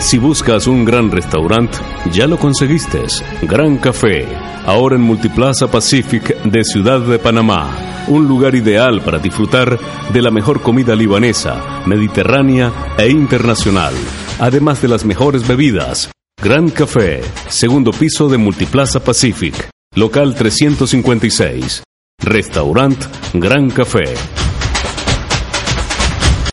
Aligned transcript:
Si 0.00 0.18
buscas 0.18 0.66
un 0.66 0.84
gran 0.84 1.10
restaurante, 1.10 1.78
ya 2.12 2.26
lo 2.26 2.38
conseguiste. 2.38 3.00
Gran 3.42 3.78
Café, 3.78 4.26
ahora 4.66 4.96
en 4.96 5.02
Multiplaza 5.02 5.70
Pacific 5.70 6.42
de 6.42 6.64
Ciudad 6.64 7.00
de 7.00 7.18
Panamá. 7.18 8.04
Un 8.08 8.28
lugar 8.28 8.54
ideal 8.54 9.00
para 9.00 9.18
disfrutar 9.18 9.78
de 10.12 10.22
la 10.22 10.30
mejor 10.30 10.60
comida 10.60 10.94
libanesa, 10.94 11.82
mediterránea 11.86 12.72
e 12.98 13.08
internacional, 13.08 13.94
además 14.38 14.82
de 14.82 14.88
las 14.88 15.04
mejores 15.04 15.46
bebidas. 15.46 16.10
Gran 16.42 16.68
Café, 16.68 17.22
segundo 17.48 17.90
piso 17.92 18.28
de 18.28 18.36
Multiplaza 18.36 19.00
Pacific, 19.00 19.70
local 19.94 20.34
356. 20.34 21.82
Restaurant 22.20 23.02
Gran 23.32 23.70
Café. 23.70 24.14